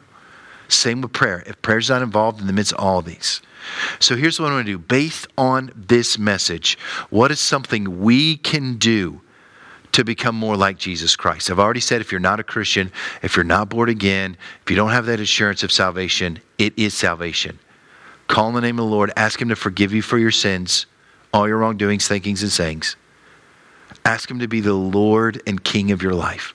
[0.68, 1.42] Same with prayer.
[1.46, 3.40] If prayer's not involved in the midst of all of these.
[3.98, 4.78] So here's what I'm going to do.
[4.78, 6.78] Based on this message,
[7.10, 9.20] what is something we can do
[9.92, 11.50] to become more like Jesus Christ?
[11.50, 14.76] I've already said if you're not a Christian, if you're not born again, if you
[14.76, 17.58] don't have that assurance of salvation, it is salvation.
[18.28, 20.86] Call on the name of the Lord, ask Him to forgive you for your sins,
[21.32, 22.96] all your wrongdoings, thinkings, and sayings.
[24.04, 26.54] Ask Him to be the Lord and King of your life.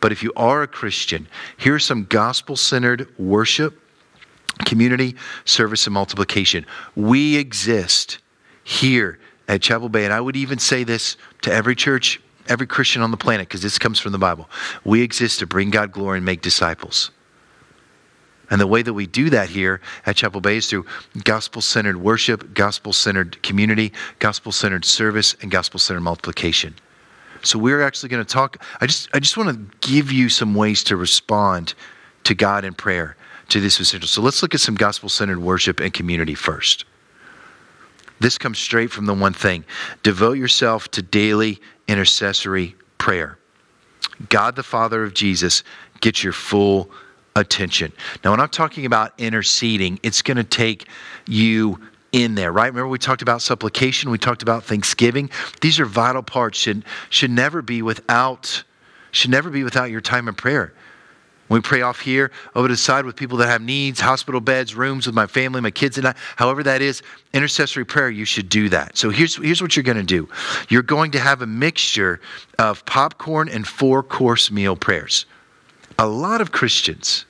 [0.00, 1.26] But if you are a Christian,
[1.56, 3.81] here's some gospel centered worship,
[4.62, 6.66] community, service, and multiplication.
[6.96, 8.18] We exist
[8.64, 13.02] here at Chapel Bay, and I would even say this to every church, every Christian
[13.02, 14.48] on the planet, because this comes from the Bible.
[14.84, 17.10] We exist to bring God glory and make disciples.
[18.50, 20.84] And the way that we do that here at Chapel Bay is through
[21.24, 26.74] gospel centered worship, gospel centered community, gospel centered service, and gospel centered multiplication.
[27.42, 28.62] So we're actually going to talk.
[28.80, 31.74] I just, I just want to give you some ways to respond
[32.24, 33.16] to God in prayer
[33.48, 34.08] to this essential.
[34.08, 36.84] So let's look at some gospel centered worship and community first.
[38.20, 39.64] This comes straight from the one thing
[40.02, 43.38] devote yourself to daily intercessory prayer.
[44.28, 45.64] God, the Father of Jesus,
[46.00, 46.90] gets your full
[47.34, 47.92] attention.
[48.22, 50.86] Now, when I'm talking about interceding, it's going to take
[51.26, 51.80] you
[52.12, 52.66] in there, right?
[52.66, 55.30] Remember we talked about supplication, we talked about thanksgiving.
[55.60, 58.62] These are vital parts should should never be without
[59.10, 60.74] should never be without your time in prayer.
[61.52, 64.74] We pray off here, over to the side with people that have needs, hospital beds,
[64.74, 68.48] rooms with my family, my kids, and I, however that is, intercessory prayer, you should
[68.48, 68.96] do that.
[68.96, 70.28] So here's, here's what you're going to do
[70.68, 72.20] you're going to have a mixture
[72.58, 75.26] of popcorn and four course meal prayers.
[75.98, 77.26] A lot of Christians,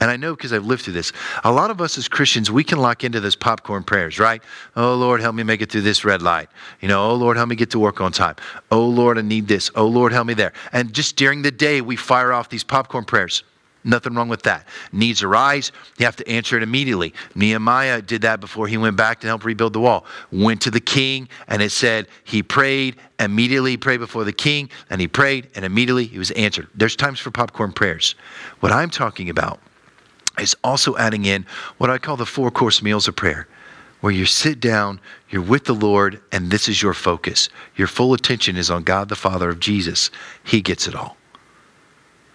[0.00, 1.12] and I know because I've lived through this.
[1.44, 4.42] A lot of us as Christians, we can lock into those popcorn prayers, right?
[4.74, 6.48] Oh, Lord, help me make it through this red light.
[6.80, 8.36] You know, oh, Lord, help me get to work on time.
[8.70, 9.70] Oh, Lord, I need this.
[9.74, 10.54] Oh, Lord, help me there.
[10.72, 13.44] And just during the day, we fire off these popcorn prayers.
[13.82, 14.66] Nothing wrong with that.
[14.92, 17.14] Needs arise, you have to answer it immediately.
[17.34, 20.04] Nehemiah did that before he went back to help rebuild the wall.
[20.30, 25.00] Went to the king, and it said he prayed, immediately prayed before the king, and
[25.00, 26.68] he prayed, and immediately he was answered.
[26.74, 28.14] There's times for popcorn prayers.
[28.60, 29.60] What I'm talking about
[30.38, 31.46] is also adding in
[31.78, 33.48] what I call the four course meals of prayer,
[34.00, 37.48] where you sit down, you're with the Lord, and this is your focus.
[37.76, 40.10] Your full attention is on God the Father of Jesus.
[40.44, 41.16] He gets it all.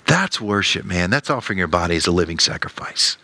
[0.05, 1.09] That's worship, man.
[1.09, 3.17] That's offering your body as a living sacrifice.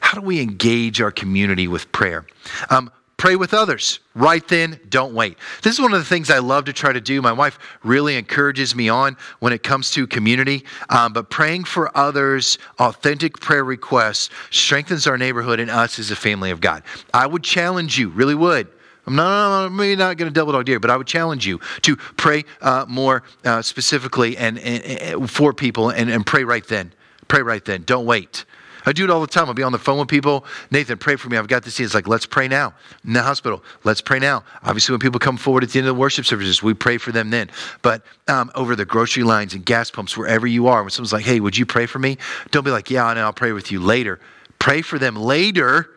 [0.00, 2.26] How do we engage our community with prayer?
[2.70, 2.90] Um,
[3.24, 4.00] Pray with others.
[4.14, 5.38] Right then, don't wait.
[5.62, 7.22] This is one of the things I love to try to do.
[7.22, 10.64] My wife really encourages me on when it comes to community.
[10.90, 16.16] Um, but praying for others, authentic prayer requests, strengthens our neighborhood and us as a
[16.16, 16.82] family of God.
[17.14, 18.68] I would challenge you, really would.
[19.06, 21.96] I'm not, maybe not going to double dog dare, but I would challenge you to
[21.96, 26.92] pray uh, more uh, specifically and, and, and, for people and, and pray right then.
[27.28, 27.82] Pray right then.
[27.82, 28.44] Don't wait.
[28.86, 29.46] I do it all the time.
[29.48, 30.44] I'll be on the phone with people.
[30.70, 31.38] Nathan, pray for me.
[31.38, 31.80] I've got this.
[31.80, 32.74] It's like, let's pray now.
[33.04, 34.44] In the hospital, let's pray now.
[34.62, 37.10] Obviously, when people come forward at the end of the worship services, we pray for
[37.10, 37.50] them then.
[37.80, 41.24] But um, over the grocery lines and gas pumps, wherever you are, when someone's like,
[41.24, 42.18] hey, would you pray for me?
[42.50, 44.20] Don't be like, yeah, I I'll pray with you later.
[44.58, 45.90] Pray for them later.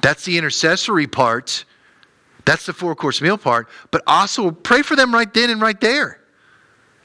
[0.00, 1.66] That's the intercessory part.
[2.44, 3.68] That's the four course meal part.
[3.90, 6.22] But also pray for them right then and right there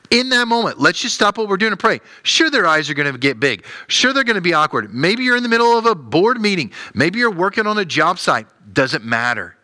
[0.09, 1.99] in that moment, let's just stop what we're doing and pray.
[2.23, 3.65] Sure, their eyes are going to get big.
[3.87, 4.93] Sure, they're going to be awkward.
[4.93, 6.71] Maybe you're in the middle of a board meeting.
[6.93, 8.47] Maybe you're working on a job site.
[8.73, 9.57] Doesn't matter.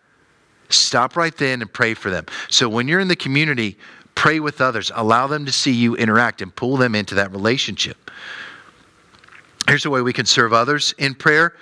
[0.69, 2.25] Stop right then and pray for them.
[2.49, 3.77] So when you're in the community,
[4.15, 4.91] pray with others.
[4.95, 8.11] Allow them to see you interact and pull them into that relationship.
[9.67, 11.55] Here's a way we can serve others in prayer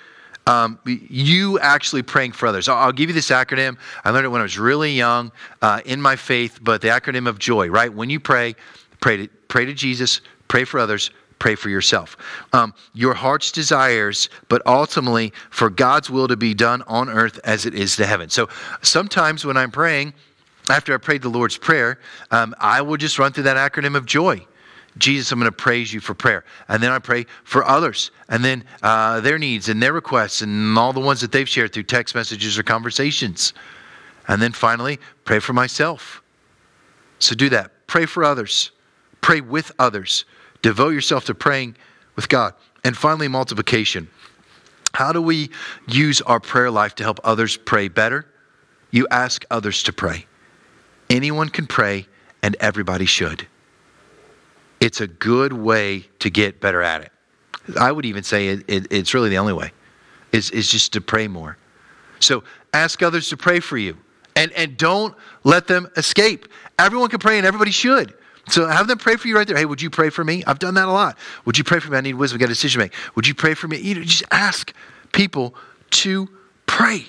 [0.46, 2.68] um, you actually praying for others.
[2.68, 3.76] I'll, give you this acronym.
[4.04, 7.28] I learned it when I was really young uh, in my faith, but the acronym
[7.28, 7.92] of joy, right?
[7.92, 8.56] When you pray,
[9.00, 12.16] pray to, pray to Jesus, pray for others, pray for yourself.
[12.52, 17.66] Um, your heart's desires, but ultimately for God's will to be done on earth as
[17.66, 18.28] it is to heaven.
[18.28, 18.48] So
[18.82, 20.12] sometimes when I'm praying,
[20.68, 21.98] after I prayed the Lord's Prayer,
[22.30, 24.46] um, I will just run through that acronym of joy.
[24.98, 26.44] Jesus, I'm going to praise you for prayer.
[26.68, 30.78] And then I pray for others and then uh, their needs and their requests and
[30.78, 33.54] all the ones that they've shared through text messages or conversations.
[34.28, 36.22] And then finally, pray for myself.
[37.18, 37.70] So do that.
[37.86, 38.70] Pray for others,
[39.20, 40.24] pray with others,
[40.62, 41.76] devote yourself to praying
[42.16, 42.54] with God.
[42.84, 44.08] And finally, multiplication.
[44.94, 45.50] How do we
[45.86, 48.26] use our prayer life to help others pray better?
[48.90, 50.26] You ask others to pray.
[51.08, 52.06] Anyone can pray,
[52.42, 53.46] and everybody should.
[54.82, 57.12] It's a good way to get better at it.
[57.78, 59.70] I would even say it, it, it's really the only way,
[60.32, 61.56] is, is just to pray more.
[62.18, 62.42] So
[62.74, 63.96] ask others to pray for you,
[64.34, 65.14] and, and don't
[65.44, 66.48] let them escape.
[66.80, 68.12] Everyone can pray, and everybody should.
[68.48, 69.56] So have them pray for you right there.
[69.56, 70.42] Hey, would you pray for me?
[70.48, 71.16] I've done that a lot.
[71.44, 71.98] Would you pray for me?
[71.98, 72.38] I need wisdom.
[72.38, 72.94] I got a decision to make.
[73.14, 73.78] Would you pray for me?
[73.78, 74.74] You know, just ask
[75.12, 75.54] people
[75.90, 76.28] to
[76.66, 77.06] pray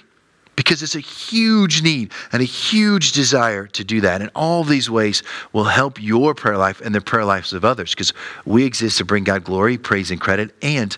[0.56, 4.22] because it's a huge need and a huge desire to do that.
[4.22, 7.92] And all these ways will help your prayer life and the prayer lives of others
[7.92, 8.14] because
[8.46, 10.96] we exist to bring God glory, praise, and credit, and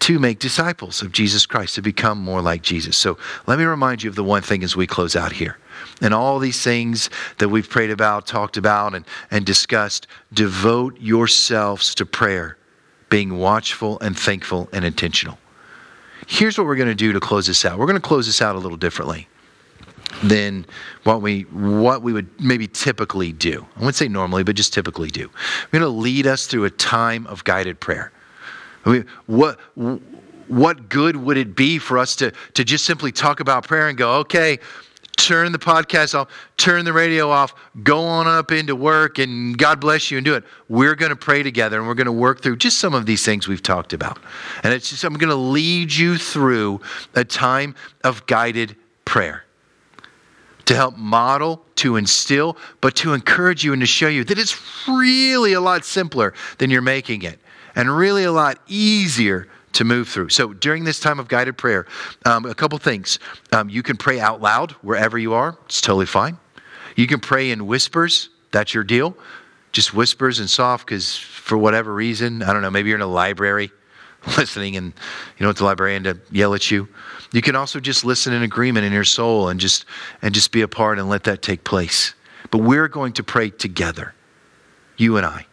[0.00, 2.96] to make disciples of Jesus Christ, to become more like Jesus.
[2.96, 5.58] So let me remind you of the one thing as we close out here.
[6.00, 11.94] And all these things that we've prayed about, talked about, and, and discussed, devote yourselves
[11.96, 12.56] to prayer,
[13.10, 15.38] being watchful and thankful and intentional.
[16.30, 17.76] Here's what we're going to do to close this out.
[17.76, 19.26] We're going to close this out a little differently
[20.22, 20.64] than
[21.02, 23.66] what we what we would maybe typically do.
[23.74, 25.28] I wouldn't say normally, but just typically do.
[25.72, 28.12] We're going to lead us through a time of guided prayer.
[28.84, 29.58] I mean, what
[30.46, 33.98] what good would it be for us to to just simply talk about prayer and
[33.98, 34.60] go, okay,
[35.26, 39.80] turn the podcast off, turn the radio off, go on up into work, and God
[39.80, 40.44] bless you and do it.
[40.68, 43.24] We're going to pray together and we're going to work through just some of these
[43.24, 44.18] things we've talked about.
[44.62, 46.80] And it's just, I'm going to lead you through
[47.14, 49.44] a time of guided prayer
[50.66, 54.56] to help model, to instill, but to encourage you and to show you that it's
[54.86, 57.40] really a lot simpler than you're making it
[57.74, 60.28] and really a lot easier to move through.
[60.30, 61.86] So during this time of guided prayer,
[62.24, 63.18] um, a couple things.
[63.52, 66.38] Um, you can pray out loud wherever you are, it's totally fine.
[66.96, 69.16] You can pray in whispers, that's your deal.
[69.72, 73.06] Just whispers and soft, because for whatever reason, I don't know, maybe you're in a
[73.06, 73.70] library
[74.36, 74.92] listening and
[75.38, 76.88] you want the librarian to yell at you.
[77.32, 79.84] You can also just listen in agreement in your soul and just
[80.22, 82.14] and just be a part and let that take place.
[82.50, 84.14] But we're going to pray together,
[84.96, 85.46] you and I,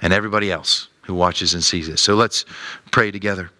[0.00, 2.00] and everybody else who watches and sees this.
[2.00, 2.44] So let's
[2.90, 3.50] pray together.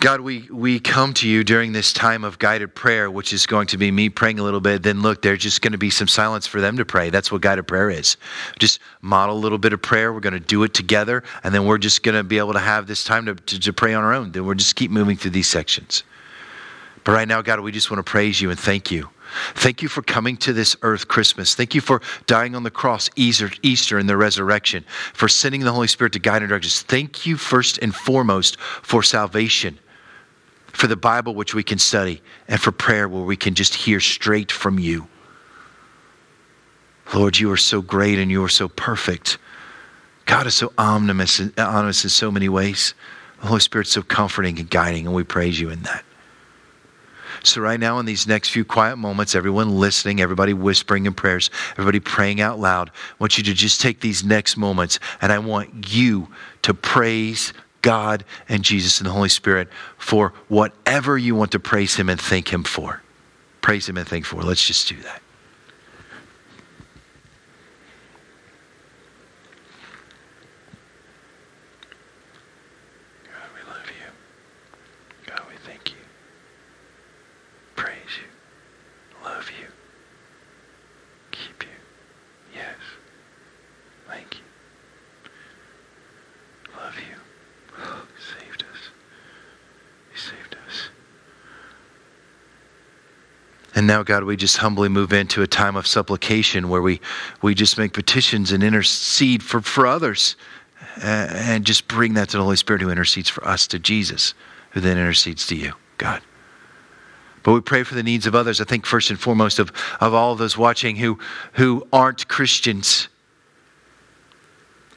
[0.00, 3.68] God, we, we come to you during this time of guided prayer, which is going
[3.68, 4.82] to be me praying a little bit.
[4.82, 7.10] Then look, there's just going to be some silence for them to pray.
[7.10, 8.16] That's what guided prayer is.
[8.58, 10.12] Just model a little bit of prayer.
[10.12, 12.58] We're going to do it together, and then we're just going to be able to
[12.58, 14.32] have this time to, to, to pray on our own.
[14.32, 16.02] Then we'll just keep moving through these sections.
[17.04, 19.08] But right now, God, we just want to praise you and thank you
[19.54, 21.54] Thank you for coming to this earth Christmas.
[21.54, 25.72] Thank you for dying on the cross Easter, Easter and the resurrection, for sending the
[25.72, 26.82] Holy Spirit to guide and direct us.
[26.82, 29.78] Thank you first and foremost for salvation,
[30.66, 34.00] for the Bible which we can study, and for prayer where we can just hear
[34.00, 35.08] straight from you.
[37.14, 39.38] Lord, you are so great and you are so perfect.
[40.24, 42.94] God is so omnimus, uh, omnimus in so many ways.
[43.40, 46.04] The Holy Spirit's so comforting and guiding, and we praise you in that.
[47.44, 51.50] So, right now, in these next few quiet moments, everyone listening, everybody whispering in prayers,
[51.72, 55.38] everybody praying out loud, I want you to just take these next moments and I
[55.38, 56.28] want you
[56.62, 59.68] to praise God and Jesus and the Holy Spirit
[59.98, 63.02] for whatever you want to praise Him and thank Him for.
[63.60, 64.42] Praise Him and thank for.
[64.42, 65.21] Let's just do that.
[93.74, 97.00] And now, God, we just humbly move into a time of supplication where we,
[97.40, 100.36] we just make petitions and intercede for, for others
[101.02, 104.34] and just bring that to the Holy Spirit who intercedes for us to Jesus,
[104.70, 106.20] who then intercedes to you, God.
[107.42, 108.60] But we pray for the needs of others.
[108.60, 111.18] I think first and foremost of, of all of those watching who,
[111.54, 113.08] who aren't Christians,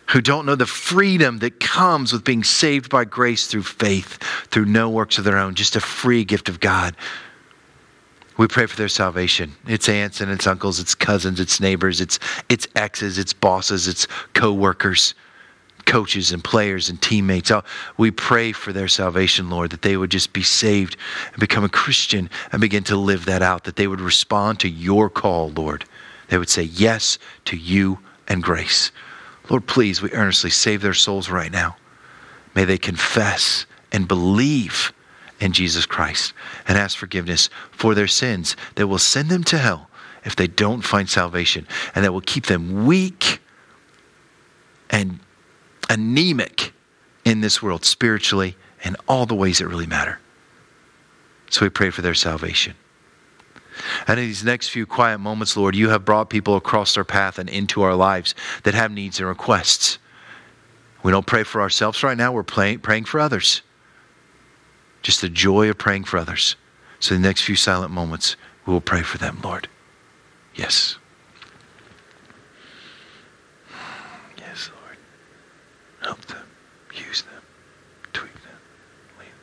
[0.09, 4.21] who don't know the freedom that comes with being saved by grace through faith,
[4.51, 6.95] through no works of their own, just a free gift of God.
[8.37, 9.53] We pray for their salvation.
[9.65, 12.19] It's aunts and it's uncles, it's cousins, it's neighbors, it's
[12.49, 15.15] it's exes, it's bosses, it's co-workers,
[15.85, 17.51] coaches and players and teammates.
[17.51, 17.63] Oh,
[17.97, 20.97] we pray for their salvation, Lord, that they would just be saved
[21.31, 24.69] and become a Christian and begin to live that out, that they would respond to
[24.69, 25.85] your call, Lord.
[26.27, 28.91] They would say yes to you and grace.
[29.49, 31.77] Lord, please, we earnestly save their souls right now.
[32.55, 34.91] May they confess and believe
[35.53, 36.33] Jesus Christ
[36.67, 39.89] and ask forgiveness for their sins that will send them to hell
[40.23, 43.39] if they don't find salvation, and that will keep them weak
[44.89, 45.19] and
[45.89, 46.73] anemic
[47.23, 50.19] in this world, spiritually, and all the ways that really matter.
[51.49, 52.75] So we pray for their salvation.
[54.07, 57.37] And in these next few quiet moments, Lord, you have brought people across our path
[57.37, 58.33] and into our lives
[58.63, 59.99] that have needs and requests.
[61.03, 63.61] We don't pray for ourselves right now, we're praying for others.
[65.05, 66.55] Just the joy of praying for others.
[66.99, 68.35] So, the next few silent moments,
[68.65, 69.67] we will pray for them, Lord.
[70.55, 70.97] Yes.
[74.35, 74.97] Yes, Lord.
[76.01, 76.47] Help them.
[76.95, 77.43] Use them.
[78.13, 78.57] Tweak them.
[79.19, 79.35] Lead them.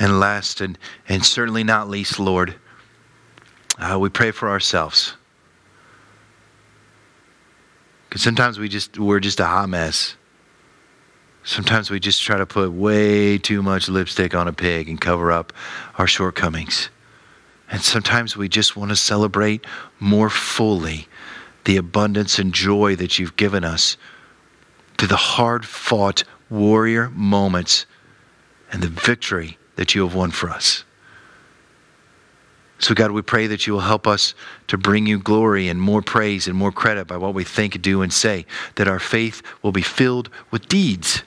[0.00, 0.78] And last and,
[1.08, 2.54] and certainly not least, Lord,
[3.78, 5.14] uh, we pray for ourselves.
[8.08, 10.16] Because sometimes we just we're just a hot mess.
[11.44, 15.30] Sometimes we just try to put way too much lipstick on a pig and cover
[15.30, 15.52] up
[15.98, 16.88] our shortcomings.
[17.70, 19.64] And sometimes we just want to celebrate
[20.00, 21.08] more fully
[21.64, 23.96] the abundance and joy that you've given us
[24.98, 27.86] through the hard fought warrior moments
[28.72, 30.84] and the victory that you have won for us.
[32.80, 34.34] So, God, we pray that you will help us
[34.66, 38.02] to bring you glory and more praise and more credit by what we think, do,
[38.02, 41.22] and say, that our faith will be filled with deeds,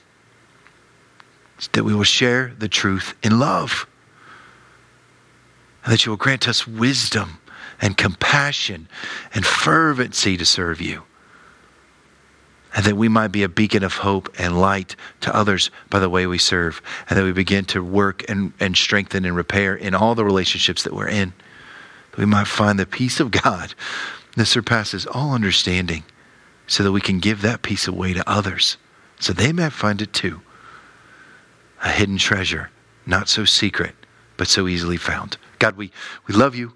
[1.71, 3.87] that we will share the truth in love,
[5.83, 7.39] and that you will grant us wisdom
[7.81, 8.87] and compassion
[9.33, 11.01] and fervency to serve you
[12.75, 16.09] and that we might be a beacon of hope and light to others by the
[16.09, 19.93] way we serve, and that we begin to work and, and strengthen and repair in
[19.93, 21.33] all the relationships that we're in.
[22.11, 23.75] That we might find the peace of God
[24.35, 26.03] that surpasses all understanding,
[26.65, 28.77] so that we can give that peace away to others,
[29.19, 30.41] so they might find it too.
[31.83, 32.71] A hidden treasure,
[33.05, 33.93] not so secret,
[34.37, 35.37] but so easily found.
[35.59, 35.91] God, we,
[36.25, 36.73] we love you,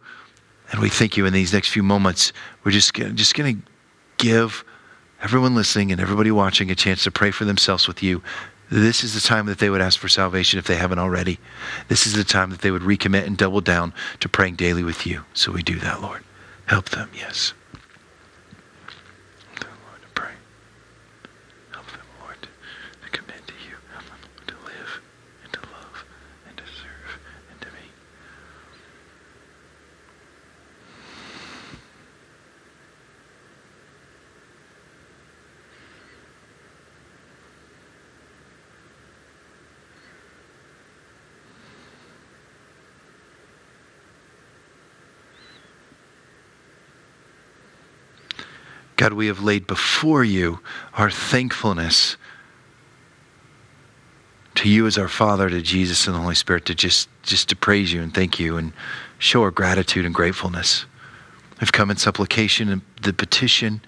[0.71, 2.33] and we thank you in these next few moments.
[2.63, 3.61] We're just, just going to
[4.17, 4.63] give
[5.21, 8.21] everyone listening and everybody watching a chance to pray for themselves with you.
[8.69, 11.39] This is the time that they would ask for salvation if they haven't already.
[11.87, 15.07] This is the time that they would recommit and double down to praying daily with
[15.07, 15.23] you.
[15.33, 16.23] So we do that, Lord.
[16.65, 17.53] Help them, yes.
[19.45, 20.33] Help them, Lord, to pray.
[21.71, 23.75] Help them, Lord, to commit to you.
[23.93, 25.01] Help them to live
[25.43, 26.05] and to love
[26.49, 27.87] and to serve and to be.
[48.97, 50.59] God, we have laid before you
[50.95, 52.17] our thankfulness
[54.55, 57.55] to you as our Father, to Jesus and the Holy Spirit, to just, just to
[57.55, 58.73] praise you and thank you and
[59.19, 60.85] show our gratitude and gratefulness.
[61.61, 63.81] We've come in supplication and the petition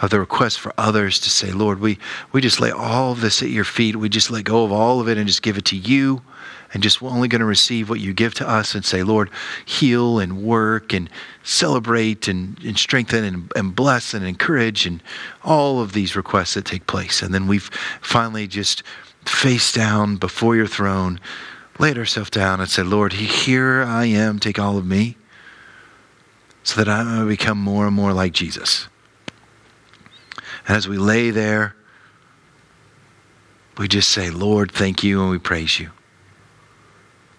[0.00, 1.98] of the request for others to say, Lord, we,
[2.32, 3.96] we just lay all of this at your feet.
[3.96, 6.22] We just let go of all of it and just give it to you
[6.72, 9.30] and just we're only going to receive what you give to us and say, Lord,
[9.64, 11.08] heal and work and
[11.42, 15.02] celebrate and, and strengthen and, and bless and encourage and
[15.42, 17.22] all of these requests that take place.
[17.22, 17.70] And then we've
[18.02, 18.82] finally just
[19.24, 21.20] face down before your throne,
[21.78, 25.16] laid ourselves down and said, Lord, here I am, take all of me
[26.62, 28.88] so that I may become more and more like Jesus.
[30.68, 31.74] And as we lay there,
[33.78, 35.90] we just say, Lord, thank you, and we praise you.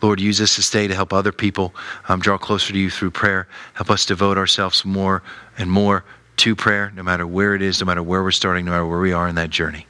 [0.02, 1.76] Lord, use us this day to help other people
[2.08, 3.48] um, draw closer to you through prayer.
[3.74, 5.22] Help us devote ourselves more
[5.58, 6.06] and more
[6.38, 9.00] to prayer, no matter where it is, no matter where we're starting, no matter where
[9.00, 9.86] we are in that journey.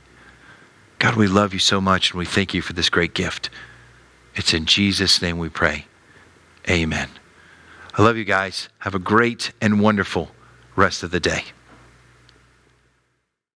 [0.97, 3.49] God, we love you so much, and we thank you for this great gift.
[4.35, 5.85] It's in Jesus' name we pray.
[6.67, 7.07] Amen.
[7.93, 8.67] I love you guys.
[8.79, 10.31] Have a great and wonderful
[10.75, 11.45] rest of the day.